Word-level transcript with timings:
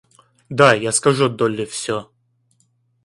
Да, 0.49 0.73
я 0.73 0.91
скажу 0.91 1.29
Долли 1.29 1.63
всё. 1.65 2.09